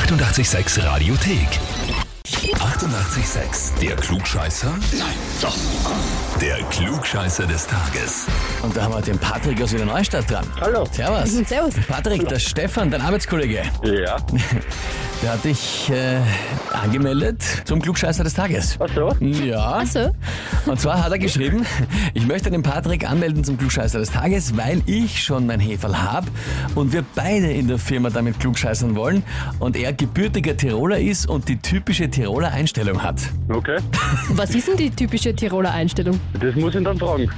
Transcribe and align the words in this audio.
886 0.00 0.84
Radiothek. 0.84 1.48
88,6. 2.26 3.78
Der 3.80 3.96
Klugscheißer? 3.96 4.68
Nein, 4.92 5.08
doch. 5.40 5.56
Der 6.38 6.56
Klugscheißer 6.68 7.46
des 7.46 7.66
Tages. 7.66 8.26
Und 8.62 8.76
da 8.76 8.82
haben 8.82 8.92
wir 8.92 9.00
den 9.00 9.18
Patrick 9.18 9.62
aus 9.62 9.72
Wiener 9.72 9.86
Neustadt 9.86 10.30
dran. 10.30 10.44
Hallo. 10.60 10.84
Servus. 10.92 11.30
Servus. 11.48 11.74
Patrick, 11.88 12.28
der 12.28 12.38
Stefan, 12.38 12.90
dein 12.90 13.00
Arbeitskollege, 13.00 13.62
Ja. 13.84 14.16
der 15.22 15.32
hat 15.32 15.42
dich 15.44 15.88
äh, 15.90 16.20
angemeldet 16.74 17.42
zum 17.64 17.80
Klugscheißer 17.80 18.22
des 18.22 18.34
Tages. 18.34 18.76
Ach 18.78 18.88
so? 18.94 19.10
Ja. 19.24 19.80
Ach 19.82 19.86
so. 19.86 20.12
Und 20.66 20.80
zwar 20.80 21.04
hat 21.04 21.12
er 21.12 21.18
geschrieben, 21.18 21.64
ich 22.12 22.26
möchte 22.26 22.50
den 22.50 22.62
Patrick 22.62 23.08
anmelden 23.08 23.44
zum 23.44 23.56
Klugscheißer 23.56 24.00
des 24.00 24.10
Tages, 24.10 24.56
weil 24.56 24.82
ich 24.86 25.22
schon 25.22 25.46
mein 25.46 25.60
Heferl 25.60 25.96
habe 26.02 26.26
und 26.74 26.92
wir 26.92 27.04
beide 27.14 27.52
in 27.52 27.68
der 27.68 27.78
Firma 27.78 28.10
damit 28.10 28.40
klugscheißern 28.40 28.96
wollen 28.96 29.22
und 29.60 29.76
er 29.76 29.92
gebürtiger 29.92 30.56
Tiroler 30.56 30.98
ist 30.98 31.28
und 31.28 31.48
die 31.48 31.56
typische 31.58 32.10
Tiroler 32.10 32.52
Einstellung 32.52 33.02
hat. 33.02 33.20
Okay. 33.48 33.76
Was 34.30 34.54
ist 34.54 34.66
denn 34.66 34.76
die 34.76 34.90
typische 34.90 35.34
Tiroler 35.34 35.72
Einstellung? 35.72 36.18
Das 36.40 36.54
muss 36.56 36.74
ich 36.74 36.82
dann 36.82 36.98
fragen. 36.98 37.30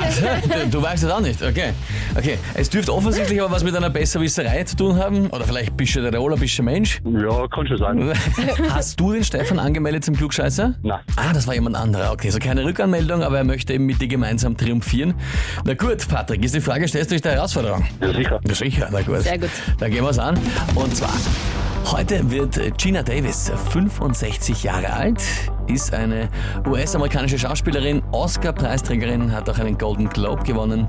Also, 0.00 0.22
du, 0.70 0.82
weißt 0.82 1.04
es 1.04 1.10
auch 1.10 1.20
nicht, 1.20 1.42
okay. 1.42 1.72
Okay, 2.16 2.38
es 2.54 2.70
dürfte 2.70 2.94
offensichtlich 2.94 3.40
aber 3.42 3.50
was 3.50 3.64
mit 3.64 3.74
einer 3.74 3.90
Besserwisserei 3.90 4.62
zu 4.64 4.76
tun 4.76 4.96
haben 4.96 5.26
oder 5.30 5.44
vielleicht 5.44 5.76
bist 5.76 5.96
du 5.96 6.08
Tiroler, 6.08 6.36
bist 6.36 6.56
du 6.58 6.62
Mensch. 6.62 7.00
Ja, 7.04 7.48
kann 7.48 7.66
schon 7.66 7.78
sein. 7.78 8.12
Hast 8.70 9.00
du 9.00 9.12
den 9.12 9.24
Stefan 9.24 9.58
angemeldet 9.58 10.04
zum 10.04 10.16
Klugscheißer? 10.16 10.74
Nein. 10.82 11.00
Ah, 11.16 11.32
das 11.32 11.46
war 11.46 11.54
jemand 11.54 11.76
anderer. 11.76 12.12
Okay, 12.12 12.30
so 12.30 12.38
keine 12.38 12.64
Rückanmeldung, 12.76 13.22
aber 13.22 13.38
er 13.38 13.44
möchte 13.44 13.72
eben 13.72 13.86
mit 13.86 14.02
dir 14.02 14.08
gemeinsam 14.08 14.54
triumphieren. 14.54 15.14
Na 15.64 15.72
gut, 15.72 16.06
Patrick, 16.08 16.44
ist 16.44 16.54
die 16.54 16.60
Frage, 16.60 16.86
stellst 16.86 17.10
du 17.10 17.14
dich 17.14 17.22
der 17.22 17.32
Herausforderung? 17.32 17.82
Ja, 18.02 18.12
sicher. 18.12 18.40
Ja, 18.46 18.54
sicher, 18.54 18.88
na 18.92 19.00
gut. 19.00 19.22
Sehr 19.22 19.38
gut. 19.38 19.48
Dann 19.78 19.90
gehen 19.90 20.04
wir 20.04 20.10
es 20.10 20.18
an. 20.18 20.38
Und 20.74 20.94
zwar, 20.94 21.14
heute 21.90 22.30
wird 22.30 22.60
Gina 22.76 23.02
Davis 23.02 23.50
65 23.70 24.62
Jahre 24.62 24.92
alt, 24.92 25.22
ist 25.68 25.94
eine 25.94 26.28
US-amerikanische 26.66 27.38
Schauspielerin, 27.38 28.02
Oscar-Preisträgerin, 28.12 29.32
hat 29.32 29.48
auch 29.48 29.58
einen 29.58 29.78
Golden 29.78 30.10
Globe 30.10 30.42
gewonnen. 30.42 30.86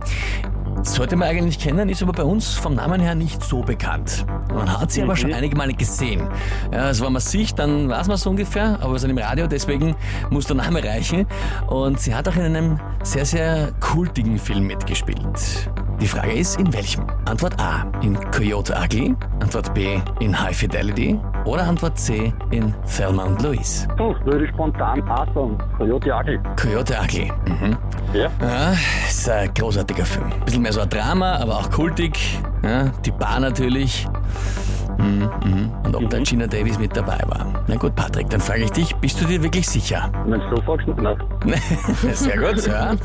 Sollte 0.84 1.16
man 1.16 1.28
eigentlich 1.28 1.60
kennen, 1.60 1.90
ist 1.90 2.02
aber 2.02 2.14
bei 2.14 2.24
uns 2.24 2.54
vom 2.54 2.76
Namen 2.76 3.02
her 3.02 3.16
nicht 3.16 3.44
so 3.44 3.62
bekannt. 3.62 4.26
Man 4.54 4.80
hat 4.80 4.92
sie 4.92 5.02
aber 5.02 5.16
schon 5.16 5.34
einige 5.34 5.56
Male 5.56 5.74
gesehen. 5.74 6.28
Ja, 6.72 6.84
also 6.84 7.06
wenn 7.06 7.14
man 7.14 7.22
sieht, 7.22 7.58
dann 7.60 7.90
weiß 7.90 8.08
man 8.08 8.16
es 8.16 8.26
ungefähr, 8.26 8.78
aber 8.82 8.94
wir 8.94 9.00
sind 9.00 9.10
im 9.10 9.18
Radio, 9.18 9.48
deswegen 9.48 9.96
muss 10.30 10.46
der 10.46 10.56
Name 10.56 10.84
reichen. 10.84 11.28
Und 11.68 12.00
sie 12.00 12.14
hat 12.16 12.28
auch 12.28 12.36
in 12.36 12.44
einem 12.44 12.80
sehr, 13.04 13.26
sehr 13.26 13.72
kultigen 13.80 14.38
Film 14.38 14.68
mitgespielt. 14.68 15.70
Die 16.00 16.08
Frage 16.08 16.34
ist, 16.34 16.60
in 16.60 16.72
welchem? 16.74 17.08
Antwort 17.26 17.60
A, 17.60 17.86
in 18.04 18.16
Coyote 18.32 18.76
Ugly. 18.84 19.16
Antwort 19.40 19.74
B, 19.74 20.00
in 20.20 20.40
High 20.40 20.56
Fidelity. 20.56 21.20
Oder 21.46 21.64
Antwort 21.64 21.98
C, 21.98 22.32
in 22.52 22.74
Thelma 22.86 23.24
und 23.24 23.42
Louise. 23.42 23.88
Puh, 23.98 24.14
würde 24.24 24.46
ich 24.46 24.52
spontan 24.52 25.02
A 25.10 25.26
sagen. 25.34 25.58
Coyote 25.78 26.14
Ugly. 26.14 26.40
Coyote 26.56 26.96
Ugly. 27.04 27.32
Mhm. 27.48 27.78
Ja. 28.14 28.30
Ja, 28.42 28.74
ist 29.08 29.28
ein 29.28 29.52
großartiger 29.54 30.06
Film. 30.06 30.32
Bisschen 30.46 30.62
mehr 30.62 30.74
so 30.74 30.82
ein 30.82 30.90
Drama, 30.90 31.38
aber 31.38 31.58
auch 31.58 31.72
kultig. 31.72 32.20
Ja, 32.62 32.92
die 33.04 33.12
Bar 33.12 33.40
natürlich. 33.40 34.08
Mhm, 34.98 35.30
mhm. 35.46 35.72
Und 35.84 35.96
ob 35.96 36.10
da 36.10 36.20
Gina 36.20 36.48
Davis 36.48 36.78
mit 36.80 36.96
dabei 36.96 37.20
war. 37.28 37.64
Na 37.68 37.76
gut, 37.76 37.96
Patrick, 37.96 38.30
dann 38.30 38.40
frage 38.40 38.64
ich 38.64 38.72
dich, 38.72 38.96
bist 38.96 39.22
du 39.22 39.26
dir 39.26 39.42
wirklich 39.42 39.68
sicher? 39.68 40.12
Wenn 40.26 40.40
du 40.40 40.56
so 40.56 40.62
fragst, 40.64 40.88
nein. 40.88 41.18
Sehr 42.14 42.38
gut, 42.38 42.66
ja. 42.68 42.96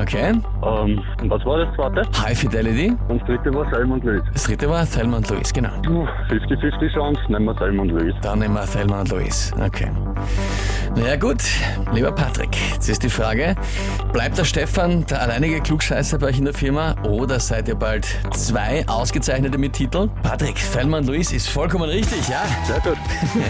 Okay. 0.00 0.30
Ähm, 0.30 1.02
und 1.22 1.30
was 1.30 1.44
war 1.44 1.64
das 1.64 1.74
zweite? 1.74 2.02
High 2.22 2.38
Fidelity. 2.38 2.96
Und 3.08 3.20
das 3.20 3.28
dritte 3.28 3.54
war 3.54 3.70
Selma 3.72 3.94
und 3.94 4.04
Louis. 4.04 4.22
Das 4.32 4.44
dritte 4.44 4.68
war 4.68 4.86
Thelma 4.86 5.16
und 5.18 5.28
Louise, 5.28 5.52
genau. 5.52 5.70
Puh, 5.82 6.06
50-50 6.28 6.92
Chance, 6.92 7.20
nehmen 7.28 7.46
wir 7.46 7.54
Selma 7.58 7.82
und 7.82 7.90
Louis. 7.90 8.14
Dann 8.22 8.38
nehmen 8.38 8.54
wir 8.54 8.64
Thelma 8.66 9.00
und 9.00 9.10
Louise. 9.10 9.52
Okay. 9.60 9.90
Naja 10.96 11.16
gut, 11.16 11.42
lieber 11.92 12.12
Patrick, 12.12 12.56
jetzt 12.72 12.88
ist 12.88 13.02
die 13.02 13.08
Frage, 13.10 13.56
bleibt 14.12 14.38
der 14.38 14.44
Stefan 14.44 15.04
der 15.06 15.22
alleinige 15.22 15.60
Klugscheißer 15.60 16.18
bei 16.18 16.28
euch 16.28 16.38
in 16.38 16.44
der 16.44 16.54
Firma 16.54 16.94
oder 17.02 17.40
seid 17.40 17.66
ihr 17.68 17.74
bald 17.74 18.06
zwei 18.32 18.86
Ausgezeichnete 18.86 19.58
mit 19.58 19.72
Titel? 19.72 20.08
Patrick, 20.22 20.54
Thelma 20.72 20.98
und 20.98 21.06
Louise 21.06 21.34
ist 21.34 21.48
vollkommen 21.48 21.90
richtig, 21.90 22.28
ja? 22.28 22.42
Sehr 22.64 22.80
gut. 22.80 22.96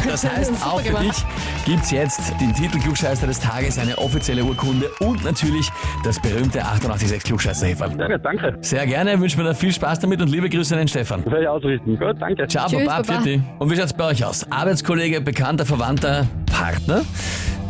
Das 0.09 0.29
heißt, 0.29 0.53
auch 0.65 0.81
für 0.81 0.89
gemacht. 0.89 1.05
dich 1.05 1.25
gibt's 1.67 1.91
jetzt 1.91 2.33
den 2.41 2.55
Titel 2.55 2.79
Klugscheißer 2.79 3.27
des 3.27 3.41
Tages, 3.41 3.79
eine 3.79 3.99
offizielle 3.99 4.43
Urkunde 4.43 4.91
und 5.01 5.23
natürlich 5.23 5.69
das 6.03 6.21
berühmte 6.21 6.65
886 6.65 7.23
klugscheißer 7.25 7.67
-Häferl. 7.67 7.95
Sehr 7.97 8.09
gut, 8.09 8.25
danke. 8.25 8.59
Sehr 8.63 8.87
gerne, 8.87 9.21
wünsche 9.21 9.37
mir 9.37 9.45
da 9.45 9.55
viel 9.55 9.73
Spaß 9.73 10.01
damit 10.01 10.23
und 10.23 10.29
liebe 10.29 10.49
Grüße 10.49 10.75
an 10.75 10.79
den 10.79 10.89
Stefan. 10.89 11.25
Werde 11.27 11.43
ich 11.43 11.49
ausrichten. 11.49 11.99
Gut, 11.99 12.17
danke. 12.19 12.47
Ciao, 12.49 12.69
Tschüss, 12.69 12.87
Baba, 12.87 13.03
Baba. 13.03 13.31
Und 13.59 13.71
wie 13.71 13.77
schaut's 13.77 13.93
bei 13.93 14.07
euch 14.07 14.25
aus? 14.25 14.51
Arbeitskollege, 14.51 15.21
bekannter, 15.21 15.67
verwandter, 15.67 16.27
Partner, 16.55 17.05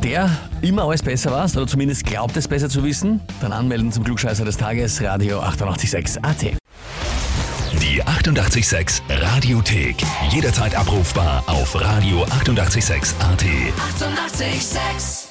der 0.02 0.30
immer 0.60 0.84
alles 0.84 1.02
besser 1.02 1.30
war 1.32 1.44
oder 1.56 1.66
zumindest 1.66 2.04
glaubt 2.04 2.36
es 2.36 2.46
besser 2.46 2.68
zu 2.68 2.84
wissen? 2.84 3.20
Dann 3.40 3.52
anmelden 3.52 3.90
zum 3.90 4.04
Klugscheißer 4.04 4.44
des 4.44 4.58
Tages, 4.58 5.02
Radio 5.02 5.40
886 5.40 6.22
AT. 6.22 6.42
Die 7.80 8.02
88,6 8.04 9.00
Radiothek. 9.08 9.96
Jederzeit 10.30 10.74
abrufbar 10.74 11.42
auf 11.46 11.74
radio886.at. 11.74 13.42
88,6. 13.42 14.44
Eighty-eight, 14.44 14.62
sex. 14.62 15.23